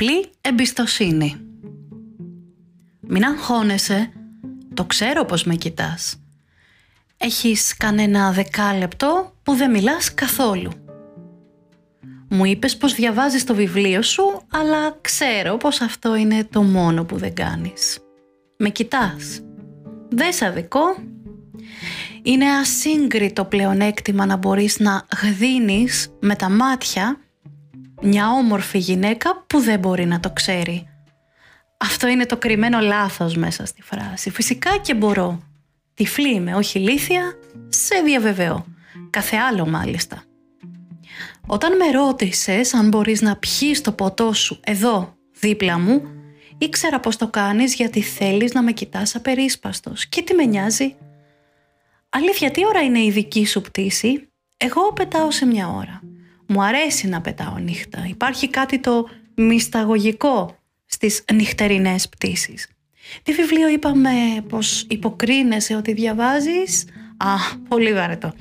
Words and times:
Τυφλή 0.00 0.30
εμπιστοσύνη. 0.40 1.36
Μην 3.00 3.24
αγχώνεσαι, 3.24 4.12
το 4.74 4.84
ξέρω 4.84 5.24
πως 5.24 5.44
με 5.44 5.54
κοιτάς. 5.54 6.22
Έχεις 7.16 7.76
κανένα 7.76 8.32
δεκάλεπτο 8.32 9.32
που 9.42 9.54
δεν 9.54 9.70
μιλάς 9.70 10.14
καθόλου. 10.14 10.70
Μου 12.28 12.44
είπες 12.44 12.76
πως 12.76 12.94
διαβάζεις 12.94 13.44
το 13.44 13.54
βιβλίο 13.54 14.02
σου, 14.02 14.42
αλλά 14.50 14.98
ξέρω 15.00 15.56
πως 15.56 15.80
αυτό 15.80 16.16
είναι 16.16 16.44
το 16.44 16.62
μόνο 16.62 17.04
που 17.04 17.16
δεν 17.16 17.34
κάνεις. 17.34 17.98
Με 18.56 18.68
κοιτάς. 18.68 19.40
Δεν 20.08 20.32
σ' 20.32 20.42
αδικό. 20.42 20.96
Είναι 22.22 22.50
ασύγκριτο 22.50 23.44
πλεονέκτημα 23.44 24.26
να 24.26 24.36
μπορείς 24.36 24.78
να 24.78 25.06
γδίνεις 25.22 26.12
με 26.20 26.36
τα 26.36 26.50
μάτια 26.50 27.20
μια 28.00 28.30
όμορφη 28.30 28.78
γυναίκα 28.78 29.44
που 29.46 29.58
δεν 29.58 29.78
μπορεί 29.78 30.06
να 30.06 30.20
το 30.20 30.30
ξέρει. 30.30 30.88
Αυτό 31.76 32.08
είναι 32.08 32.26
το 32.26 32.36
κρυμμένο 32.36 32.80
λάθος 32.80 33.36
μέσα 33.36 33.66
στη 33.66 33.82
φράση. 33.82 34.30
Φυσικά 34.30 34.76
και 34.76 34.94
μπορώ. 34.94 35.42
Τυφλή 35.94 36.34
είμαι, 36.34 36.54
όχι 36.54 36.78
ηλίθια, 36.78 37.22
σε 37.68 37.94
διαβεβαιώ. 38.04 38.64
Κάθε 39.10 39.36
άλλο 39.36 39.66
μάλιστα. 39.66 40.22
Όταν 41.46 41.76
με 41.76 41.90
ρώτησες 41.90 42.74
αν 42.74 42.88
μπορείς 42.88 43.20
να 43.20 43.36
πιείς 43.36 43.80
το 43.80 43.92
ποτό 43.92 44.32
σου 44.32 44.60
εδώ, 44.64 45.14
δίπλα 45.40 45.78
μου, 45.78 46.02
ήξερα 46.58 47.00
πως 47.00 47.16
το 47.16 47.28
κάνεις 47.28 47.74
γιατί 47.74 48.00
θέλεις 48.00 48.52
να 48.52 48.62
με 48.62 48.72
κοιτάς 48.72 49.14
απερίσπαστος. 49.14 50.06
Και 50.06 50.22
τι 50.22 50.34
με 50.34 50.44
νοιάζει; 50.44 50.96
Αλήθεια, 52.08 52.50
τι 52.50 52.66
ώρα 52.66 52.80
είναι 52.80 53.00
η 53.00 53.10
δική 53.10 53.46
σου 53.46 53.60
πτήση; 53.60 54.28
Εγώ 54.56 54.92
πετάω 54.92 55.30
σε 55.30 55.46
μια 55.46 55.68
ώρα. 55.68 56.00
Μου 56.52 56.62
αρέσει 56.62 57.08
να 57.08 57.20
πετάω 57.20 57.56
νύχτα. 57.58 58.06
Υπάρχει 58.08 58.48
κάτι 58.48 58.78
το 58.78 59.08
μυσταγωγικό 59.34 60.56
στις 60.86 61.24
νυχτερινές 61.32 62.08
πτήσεις. 62.08 62.68
Τι 63.22 63.32
βιβλίο 63.32 63.68
είπαμε 63.68 64.10
πως 64.48 64.86
υποκρίνεσαι 64.88 65.76
ότι 65.76 65.92
διαβάζεις. 65.92 66.84
Α, 67.16 67.34
πολύ 67.68 67.92
βαρετό. 67.92 68.32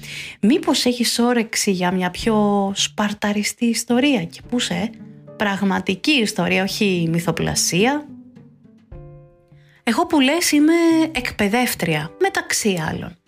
Μήπως 0.42 0.86
έχεις 0.86 1.20
όρεξη 1.20 1.72
για 1.72 1.92
μια 1.92 2.12
πιο 2.12 2.72
σπαρταριστή 2.76 3.66
ιστορία 3.66 4.24
και 4.24 4.42
πού 4.50 4.60
σε, 4.60 4.90
πραγματική 5.38 6.12
ιστορία, 6.12 6.64
όχι 6.64 7.08
μυθοπλασία; 7.10 8.08
Εγώ 9.84 10.06
που 10.06 10.20
λες 10.20 10.52
είμαι 10.52 10.74
εκπαιδεύτρια, 11.12 12.12
μεταξύ 12.20 12.84
άλλων. 12.90 13.19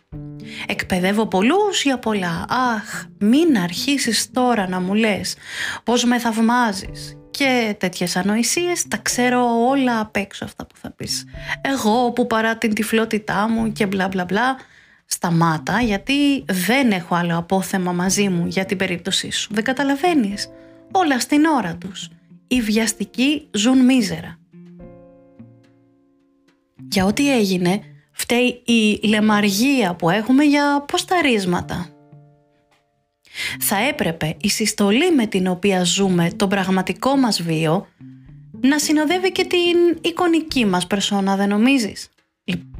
Εκπαιδεύω 0.67 1.27
πολλούς 1.27 1.83
για 1.83 1.99
πολλά. 1.99 2.45
Αχ, 2.49 3.05
μην 3.19 3.57
αρχίσεις 3.57 4.31
τώρα 4.31 4.67
να 4.67 4.79
μου 4.79 4.93
λες 4.93 5.35
πως 5.83 6.03
με 6.03 6.19
θαυμάζεις 6.19 7.15
και 7.31 7.75
τέτοιες 7.79 8.15
ανοησίες 8.15 8.87
τα 8.87 8.97
ξέρω 8.97 9.67
όλα 9.69 9.99
απ' 9.99 10.15
έξω 10.15 10.45
αυτά 10.45 10.65
που 10.65 10.75
θα 10.81 10.91
πεις. 10.91 11.25
Εγώ 11.61 12.11
που 12.11 12.27
παρά 12.27 12.57
την 12.57 12.73
τυφλότητά 12.73 13.49
μου 13.49 13.71
και 13.71 13.85
μπλα 13.85 14.07
μπλα 14.07 14.25
μπλα 14.25 14.57
σταμάτα 15.05 15.81
γιατί 15.81 16.45
δεν 16.45 16.91
έχω 16.91 17.15
άλλο 17.15 17.37
απόθεμα 17.37 17.91
μαζί 17.91 18.29
μου 18.29 18.45
για 18.47 18.65
την 18.65 18.77
περίπτωσή 18.77 19.31
σου. 19.31 19.53
Δεν 19.53 19.63
καταλαβαίνεις. 19.63 20.49
Όλα 20.91 21.19
στην 21.19 21.45
ώρα 21.45 21.75
τους. 21.75 22.09
Οι 22.47 22.61
βιαστικοί 22.61 23.47
ζουν 23.51 23.85
μίζερα. 23.85 24.39
Για 26.89 27.05
ό,τι 27.05 27.33
έγινε 27.33 27.81
φταίει 28.21 28.61
η 28.65 29.07
λεμαργία 29.07 29.95
που 29.95 30.09
έχουμε 30.09 30.43
για 30.43 30.85
ποσταρίσματα. 30.87 31.89
Θα 33.59 33.77
έπρεπε 33.77 34.37
η 34.41 34.49
συστολή 34.49 35.11
με 35.15 35.25
την 35.25 35.47
οποία 35.47 35.83
ζούμε 35.83 36.31
τον 36.35 36.49
πραγματικό 36.49 37.15
μας 37.15 37.41
βίο 37.41 37.87
να 38.61 38.79
συνοδεύει 38.79 39.31
και 39.31 39.45
την 39.45 39.99
εικονική 40.01 40.65
μας 40.65 40.87
περσόνα, 40.87 41.35
δεν 41.35 41.49
νομίζεις; 41.49 42.09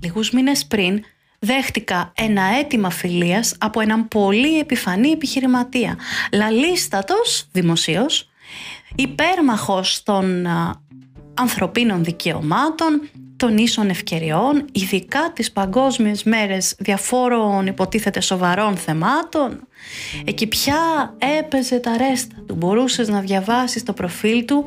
Λίγους 0.02 0.32
μήνες 0.32 0.66
πριν 0.66 1.04
δέχτηκα 1.40 2.12
ένα 2.16 2.44
αίτημα 2.44 2.90
φιλίας 2.90 3.56
από 3.60 3.80
έναν 3.80 4.08
πολύ 4.08 4.60
επιφανή 4.60 5.10
επιχειρηματία. 5.10 5.98
Λαλίστατος, 6.32 7.48
δημοσίως, 7.52 8.30
υπέρμαχος 8.96 10.04
των 10.04 10.48
ανθρωπίνων 11.34 12.04
δικαιωμάτων, 12.04 13.02
των 13.42 13.58
ίσων 13.58 13.90
ευκαιριών, 13.90 14.66
ειδικά 14.72 15.32
τις 15.36 15.52
παγκόσμιες 15.52 16.24
μέρες 16.24 16.76
διαφόρων 16.80 17.68
υποτίθεται 17.68 18.22
σοβαρών 18.22 18.78
θεμάτων. 18.78 19.68
Εκεί 20.26 20.48
πια 20.48 21.14
έπαιζε 21.40 21.80
τα 21.80 21.98
ρέστα 21.98 22.36
του. 22.48 22.56
Μπορούσες 22.56 23.08
να 23.08 23.20
διαβάσεις 23.20 23.84
το 23.84 23.94
προφίλ 23.94 24.46
του 24.46 24.66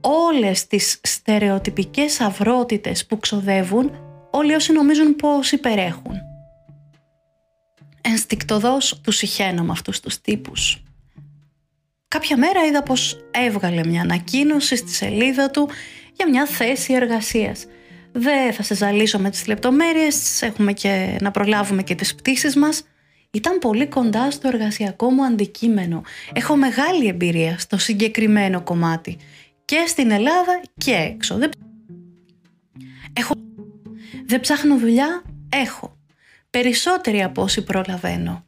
όλες 0.00 0.66
τις 0.66 1.00
στερεοτυπικές 1.02 2.20
αυρότητες 2.20 3.06
που 3.06 3.18
ξοδεύουν 3.18 3.90
όλοι 4.30 4.54
όσοι 4.54 4.72
νομίζουν 4.72 5.16
πως 5.16 5.52
υπερέχουν. 5.52 6.14
Ενστικτοδός 8.00 9.00
του 9.02 9.10
συχαίνω 9.10 9.62
με 9.62 9.72
αυτούς 9.72 10.00
τους 10.00 10.20
τύπους. 10.20 10.82
Κάποια 12.08 12.36
μέρα 12.36 12.64
είδα 12.64 12.82
πως 12.82 13.16
έβγαλε 13.30 13.86
μια 13.86 14.00
ανακοίνωση 14.00 14.76
στη 14.76 14.90
σελίδα 14.90 15.50
του 15.50 15.68
για 16.12 16.28
μια 16.28 16.46
θέση 16.46 16.92
εργασίας 16.92 17.66
δεν 18.18 18.52
θα 18.52 18.62
σε 18.62 18.74
ζαλίσω 18.74 19.18
με 19.18 19.30
τις 19.30 19.46
λεπτομέρειες, 19.46 20.42
έχουμε 20.42 20.72
και 20.72 21.18
να 21.20 21.30
προλάβουμε 21.30 21.82
και 21.82 21.94
τις 21.94 22.14
πτήσεις 22.14 22.56
μας. 22.56 22.82
Ήταν 23.30 23.58
πολύ 23.58 23.86
κοντά 23.86 24.30
στο 24.30 24.48
εργασιακό 24.48 25.10
μου 25.10 25.24
αντικείμενο. 25.24 26.02
Έχω 26.32 26.56
μεγάλη 26.56 27.06
εμπειρία 27.06 27.58
στο 27.58 27.78
συγκεκριμένο 27.78 28.62
κομμάτι. 28.62 29.16
Και 29.64 29.84
στην 29.86 30.10
Ελλάδα 30.10 30.60
και 30.76 30.92
έξω. 30.92 31.36
Δεν... 31.36 31.50
Έχω... 33.12 33.34
Δεν 34.26 34.40
ψάχνω 34.40 34.78
δουλειά, 34.78 35.22
έχω. 35.48 35.96
Περισσότερη 36.50 37.22
από 37.22 37.42
όσοι 37.42 37.64
προλαβαίνω. 37.64 38.44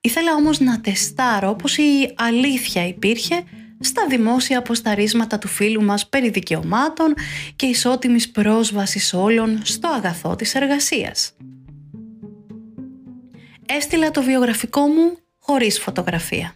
Ήθελα 0.00 0.34
όμως 0.34 0.60
να 0.60 0.80
τεστάρω 0.80 1.54
πως 1.54 1.76
η 1.76 2.14
αλήθεια 2.16 2.86
υπήρχε 2.86 3.44
στα 3.80 4.06
δημόσια 4.08 4.58
αποσταρίσματα 4.58 5.38
του 5.38 5.48
φίλου 5.48 5.82
μας 5.82 6.08
περί 6.08 6.30
δικαιωμάτων 6.30 7.14
και 7.56 7.66
ισότιμης 7.66 8.30
πρόσβασης 8.30 9.14
όλων 9.14 9.60
στο 9.64 9.88
αγαθό 9.88 10.36
της 10.36 10.54
εργασίας. 10.54 11.32
Έστειλα 13.66 14.10
το 14.10 14.22
βιογραφικό 14.22 14.80
μου 14.80 15.18
χωρίς 15.38 15.78
φωτογραφία. 15.78 16.54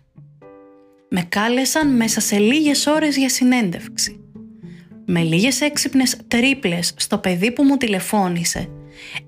Με 1.08 1.22
κάλεσαν 1.22 1.96
μέσα 1.96 2.20
σε 2.20 2.38
λίγες 2.38 2.86
ώρες 2.86 3.16
για 3.16 3.28
συνέντευξη. 3.28 4.20
Με 5.06 5.22
λίγες 5.22 5.60
έξυπνες 5.60 6.16
τρίπλες 6.28 6.94
στο 6.96 7.18
παιδί 7.18 7.52
που 7.52 7.62
μου 7.62 7.76
τηλεφώνησε, 7.76 8.68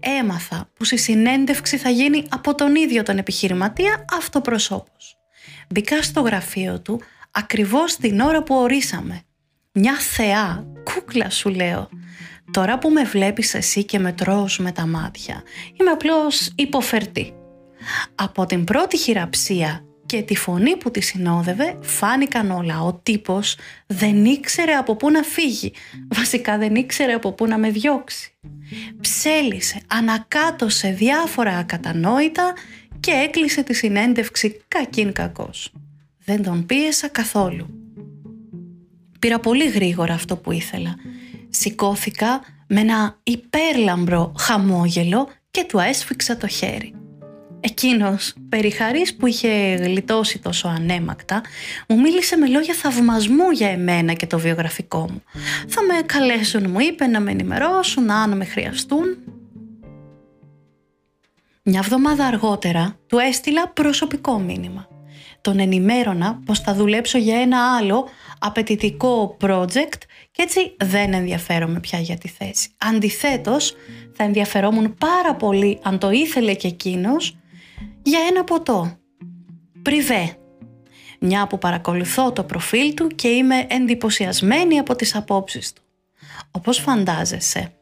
έμαθα 0.00 0.70
που 0.74 0.84
η 0.90 0.96
συνέντευξη 0.96 1.76
θα 1.76 1.90
γίνει 1.90 2.24
από 2.28 2.54
τον 2.54 2.74
ίδιο 2.74 3.02
τον 3.02 3.18
επιχειρηματία 3.18 4.04
αυτοπροσώπος. 4.12 5.16
Μπήκα 5.70 6.02
στο 6.02 6.20
γραφείο 6.20 6.80
του 6.80 7.00
ακριβώς 7.32 7.96
την 7.96 8.20
ώρα 8.20 8.42
που 8.42 8.54
ορίσαμε. 8.54 9.22
Μια 9.72 9.94
θεά, 9.94 10.66
κούκλα 10.84 11.30
σου 11.30 11.48
λέω. 11.48 11.88
Τώρα 12.50 12.78
που 12.78 12.90
με 12.90 13.04
βλέπεις 13.04 13.54
εσύ 13.54 13.84
και 13.84 13.98
με 13.98 14.12
τρως 14.12 14.58
με 14.58 14.72
τα 14.72 14.86
μάτια, 14.86 15.42
είμαι 15.80 15.90
απλώς 15.90 16.52
υποφερτή. 16.54 17.34
Από 18.14 18.46
την 18.46 18.64
πρώτη 18.64 18.96
χειραψία 18.96 19.84
και 20.06 20.22
τη 20.22 20.36
φωνή 20.36 20.76
που 20.76 20.90
τη 20.90 21.00
συνόδευε 21.00 21.78
φάνηκαν 21.82 22.50
όλα. 22.50 22.80
Ο 22.82 22.94
τύπος 22.94 23.56
δεν 23.86 24.24
ήξερε 24.24 24.72
από 24.72 24.96
πού 24.96 25.10
να 25.10 25.22
φύγει. 25.22 25.72
Βασικά 26.14 26.58
δεν 26.58 26.74
ήξερε 26.74 27.12
από 27.12 27.32
πού 27.32 27.46
να 27.46 27.58
με 27.58 27.70
διώξει. 27.70 28.34
Ψέλισε, 29.00 29.80
ανακάτωσε 29.86 30.88
διάφορα 30.88 31.56
ακατανόητα 31.56 32.52
και 33.00 33.10
έκλεισε 33.10 33.62
τη 33.62 33.74
συνέντευξη 33.74 34.60
κακήν 34.68 35.12
κακός. 35.12 35.72
Δεν 36.24 36.42
τον 36.42 36.66
πίεσα 36.66 37.08
καθόλου. 37.08 37.66
Πήρα 39.18 39.38
πολύ 39.38 39.68
γρήγορα 39.68 40.14
αυτό 40.14 40.36
που 40.36 40.52
ήθελα. 40.52 40.94
Σηκώθηκα 41.48 42.40
με 42.66 42.80
ένα 42.80 43.18
υπέρλαμπρο 43.22 44.32
χαμόγελο 44.38 45.28
και 45.50 45.64
του 45.68 45.78
έσφιξα 45.78 46.36
το 46.36 46.46
χέρι. 46.46 46.94
Εκείνος, 47.60 48.34
περιχαρής 48.48 49.16
που 49.16 49.26
είχε 49.26 49.74
γλιτώσει 49.74 50.38
τόσο 50.38 50.68
ανέμακτα, 50.68 51.40
μου 51.88 52.00
μίλησε 52.00 52.36
με 52.36 52.46
λόγια 52.46 52.74
θαυμασμού 52.74 53.50
για 53.50 53.68
εμένα 53.68 54.12
και 54.12 54.26
το 54.26 54.38
βιογραφικό 54.38 54.98
μου. 54.98 55.22
Θα 55.68 55.82
με 55.82 56.02
καλέσουν, 56.06 56.70
μου 56.70 56.80
είπε, 56.80 57.06
να 57.06 57.20
με 57.20 57.30
ενημερώσουν 57.30 58.10
αν 58.10 58.36
με 58.36 58.44
χρειαστούν. 58.44 59.16
Μια 61.62 61.80
εβδομάδα 61.84 62.26
αργότερα 62.26 62.96
του 63.06 63.18
έστειλα 63.18 63.68
προσωπικό 63.68 64.38
μήνυμα 64.38 64.91
τον 65.40 65.58
ενημέρωνα 65.58 66.40
πως 66.44 66.58
θα 66.58 66.74
δουλέψω 66.74 67.18
για 67.18 67.40
ένα 67.40 67.76
άλλο 67.76 68.08
απαιτητικό 68.38 69.36
project 69.40 69.98
και 70.30 70.42
έτσι 70.42 70.76
δεν 70.76 71.12
ενδιαφέρομαι 71.12 71.80
πια 71.80 71.98
για 71.98 72.18
τη 72.18 72.28
θέση. 72.28 72.68
Αντιθέτως, 72.78 73.74
θα 74.12 74.24
ενδιαφερόμουν 74.24 74.94
πάρα 74.94 75.34
πολύ 75.34 75.78
αν 75.82 75.98
το 75.98 76.10
ήθελε 76.10 76.54
και 76.54 76.68
εκείνος 76.68 77.36
για 78.02 78.20
ένα 78.28 78.44
ποτό. 78.44 78.96
Πριβέ. 79.82 80.36
μια 81.20 81.46
που 81.46 81.58
παρακολουθώ 81.58 82.32
το 82.32 82.44
προφίλ 82.44 82.94
του 82.94 83.06
και 83.06 83.28
είμαι 83.28 83.66
εντυπωσιασμένη 83.68 84.78
από 84.78 84.96
τις 84.96 85.14
απόψεις 85.14 85.72
του. 85.72 85.82
Όπως 86.50 86.78
φαντάζεσαι, 86.78 87.72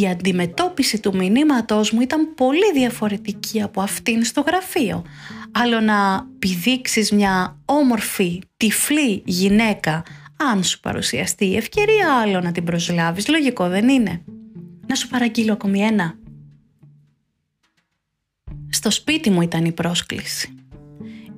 η 0.00 0.08
αντιμετώπιση 0.08 1.00
του 1.00 1.16
μηνύματός 1.16 1.90
μου 1.90 2.00
ήταν 2.00 2.34
πολύ 2.34 2.72
διαφορετική 2.74 3.62
από 3.62 3.80
αυτήν 3.80 4.24
στο 4.24 4.40
γραφείο. 4.40 5.04
Άλλο 5.52 5.80
να 5.80 6.28
πηδήξεις 6.38 7.10
μια 7.12 7.58
όμορφη, 7.64 8.42
τυφλή 8.56 9.22
γυναίκα 9.24 10.02
αν 10.36 10.64
σου 10.64 10.80
παρουσιαστεί 10.80 11.44
η 11.44 11.56
ευκαιρία, 11.56 12.12
άλλο 12.12 12.40
να 12.40 12.52
την 12.52 12.64
προσλάβεις. 12.64 13.28
Λογικό 13.28 13.68
δεν 13.68 13.88
είναι; 13.88 14.22
Να 14.86 14.94
σου 14.94 15.08
παραγγείλω 15.08 15.52
ακόμη 15.52 15.80
ένα. 15.80 16.18
Στο 18.68 18.90
σπίτι 18.90 19.30
μου 19.30 19.42
ήταν 19.42 19.64
η 19.64 19.72
πρόσκληση. 19.72 20.54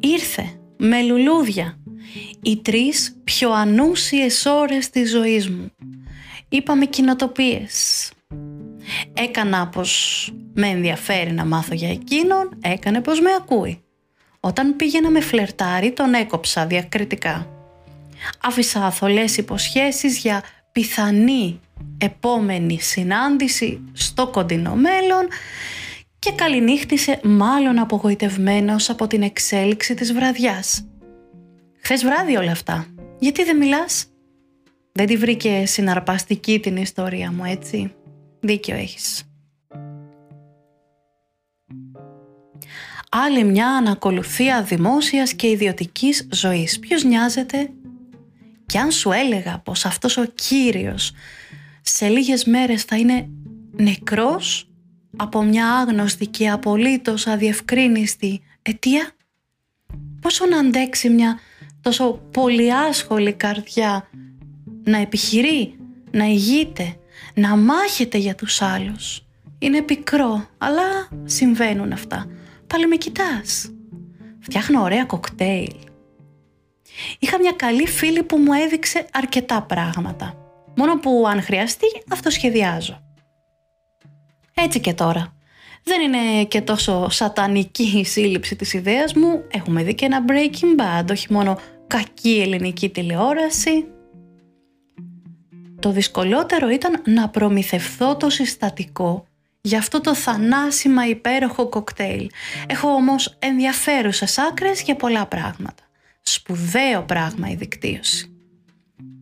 Ήρθε 0.00 0.60
με 0.76 1.02
λουλούδια. 1.02 1.78
Οι 2.42 2.56
τρεις 2.56 3.16
πιο 3.24 3.52
ανούσιες 3.52 4.46
ώρες 4.46 4.90
της 4.90 5.10
ζωής 5.10 5.48
μου. 5.48 5.70
Είπαμε 6.48 6.84
κοινοτοπίες. 6.84 8.10
Έκανα 9.12 9.68
πως 9.68 10.32
με 10.54 10.66
ενδιαφέρει 10.66 11.32
να 11.32 11.44
μάθω 11.44 11.74
για 11.74 11.90
εκείνον, 11.90 12.58
έκανε 12.60 13.00
πως 13.00 13.20
με 13.20 13.30
ακούει. 13.38 13.82
Όταν 14.40 14.76
πήγαινα 14.76 15.10
με 15.10 15.20
φλερτάρι 15.20 15.92
τον 15.92 16.14
έκοψα 16.14 16.66
διακριτικά. 16.66 17.46
Άφησα 18.40 18.90
θολές 18.90 19.36
υποσχέσεις 19.36 20.18
για 20.18 20.42
πιθανή 20.72 21.60
επόμενη 21.98 22.80
συνάντηση 22.80 23.80
στο 23.92 24.28
κοντινό 24.28 24.74
μέλλον 24.74 25.28
και 26.18 26.32
καληνύχτησε 26.32 27.20
μάλλον 27.22 27.78
απογοητευμένος 27.78 28.90
από 28.90 29.06
την 29.06 29.22
εξέλιξη 29.22 29.94
της 29.94 30.12
βραδιάς. 30.12 30.86
Χθες 31.82 32.04
βράδυ 32.04 32.36
όλα 32.36 32.50
αυτά. 32.50 32.86
Γιατί 33.18 33.44
δεν 33.44 33.56
μιλάς; 33.56 34.06
Δεν 34.92 35.06
τη 35.06 35.16
βρήκε 35.16 35.66
συναρπαστική 35.66 36.60
την 36.60 36.76
ιστορία 36.76 37.32
μου, 37.32 37.44
έτσι; 37.44 37.92
Δίκιο 38.40 38.76
έχεις. 38.76 39.22
Άλλη 43.10 43.44
μια 43.44 43.68
ανακολουθία 43.68 44.62
δημόσιας 44.62 45.34
και 45.34 45.48
ιδιωτικής 45.48 46.28
ζωής. 46.32 46.78
Ποιος 46.78 47.04
νοιάζεται; 47.04 47.70
Και 48.66 48.78
αν 48.78 48.90
σου 48.90 49.10
έλεγα 49.10 49.58
πως 49.58 49.84
αυτός 49.84 50.16
ο 50.16 50.24
Κύριος 50.24 51.12
σε 51.82 52.08
λίγες 52.08 52.44
μέρες 52.44 52.82
θα 52.82 52.96
είναι 52.96 53.28
νεκρός 53.76 54.68
από 55.16 55.42
μια 55.42 55.72
άγνωστη 55.72 56.26
και 56.26 56.50
απολύτως 56.50 57.26
αδιευκρίνηστη 57.26 58.40
αιτία; 58.62 59.10
Πόσο 60.20 60.46
να 60.46 60.58
αντέξει 60.58 61.08
μια 61.08 61.38
τόσο 61.80 62.12
πολυάσχολη 62.30 63.32
καρδιά 63.32 64.08
να 64.84 64.98
επιχειρεί, 64.98 65.78
να 66.10 66.24
ηγείται, 66.24 66.97
να 67.34 67.56
μάχεται 67.56 68.18
για 68.18 68.34
τους 68.34 68.62
άλλους. 68.62 69.26
Είναι 69.58 69.82
πικρό, 69.82 70.46
αλλά 70.58 71.08
συμβαίνουν 71.24 71.92
αυτά. 71.92 72.26
Πάλι 72.66 72.86
με 72.86 72.96
κοιτάς. 72.96 73.70
Φτιάχνω 74.40 74.82
ωραία 74.82 75.04
κοκτέιλ. 75.04 75.76
Είχα 77.18 77.38
μια 77.38 77.52
καλή 77.52 77.86
φίλη 77.86 78.22
που 78.22 78.36
μου 78.36 78.52
έδειξε 78.52 79.06
αρκετά 79.12 79.62
πράγματα. 79.62 80.34
Μόνο 80.76 80.98
που 80.98 81.24
αν 81.28 81.42
χρειαστεί 81.42 81.86
αυτό 82.12 82.30
σχεδιάζω. 82.30 83.02
Έτσι 84.54 84.80
και 84.80 84.94
τώρα. 84.94 85.32
Δεν 85.82 86.00
είναι 86.00 86.44
και 86.44 86.60
τόσο 86.60 87.08
σατανική 87.08 87.98
η 87.98 88.04
σύλληψη 88.04 88.56
της 88.56 88.72
ιδέας 88.72 89.14
μου. 89.14 89.44
Έχουμε 89.50 89.82
δει 89.82 89.94
και 89.94 90.04
ένα 90.04 90.24
Breaking 90.28 90.80
Bad, 90.80 91.10
όχι 91.10 91.32
μόνο 91.32 91.58
κακή 91.86 92.40
ελληνική 92.40 92.88
τηλεόραση. 92.88 93.84
Το 95.80 95.90
δυσκολότερο 95.90 96.68
ήταν 96.68 97.02
να 97.06 97.28
προμηθευθώ 97.28 98.16
το 98.16 98.30
συστατικό 98.30 99.26
για 99.60 99.78
αυτό 99.78 100.00
το 100.00 100.14
θανάσιμα 100.14 101.08
υπέροχο 101.08 101.68
κοκτέιλ. 101.68 102.30
Έχω 102.66 102.88
όμως 102.88 103.36
ενδιαφέρουσες 103.38 104.38
άκρες 104.38 104.82
για 104.82 104.96
πολλά 104.96 105.26
πράγματα. 105.26 105.82
Σπουδαίο 106.22 107.02
πράγμα 107.02 107.50
η 107.50 107.54
δικτύωση. 107.54 108.32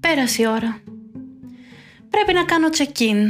Πέρασε 0.00 0.42
η 0.42 0.46
ώρα. 0.46 0.80
Πρέπει 2.10 2.32
να 2.32 2.44
κάνω 2.44 2.68
check-in. 2.78 3.26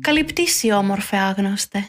Καλή 0.00 0.24
πτήση 0.24 0.72
όμορφε 0.72 1.16
άγνωστε. 1.16 1.88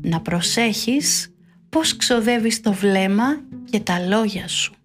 Να 0.00 0.20
προσέχεις 0.20 1.34
πώς 1.68 1.96
ξοδεύεις 1.96 2.60
το 2.60 2.72
βλέμμα 2.72 3.40
και 3.70 3.80
τα 3.80 3.98
λόγια 3.98 4.48
σου. 4.48 4.77